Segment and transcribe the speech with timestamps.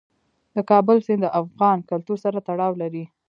[0.55, 3.03] د کابل سیند د افغان کلتور سره تړاو لري.